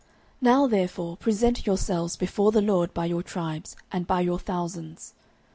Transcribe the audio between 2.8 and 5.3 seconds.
by your tribes, and by your thousands.